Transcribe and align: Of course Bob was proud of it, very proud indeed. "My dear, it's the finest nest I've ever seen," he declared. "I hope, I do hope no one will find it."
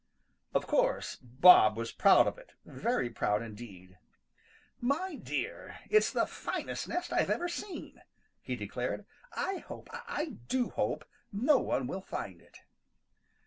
Of 0.55 0.65
course 0.65 1.17
Bob 1.21 1.77
was 1.77 1.91
proud 1.91 2.25
of 2.25 2.39
it, 2.39 2.53
very 2.65 3.07
proud 3.07 3.43
indeed. 3.43 3.99
"My 4.79 5.13
dear, 5.13 5.77
it's 5.91 6.11
the 6.11 6.25
finest 6.25 6.87
nest 6.87 7.13
I've 7.13 7.29
ever 7.29 7.47
seen," 7.47 8.01
he 8.41 8.55
declared. 8.55 9.05
"I 9.31 9.57
hope, 9.59 9.89
I 9.93 10.37
do 10.47 10.71
hope 10.71 11.05
no 11.31 11.59
one 11.59 11.85
will 11.85 12.01
find 12.01 12.41
it." 12.41 12.61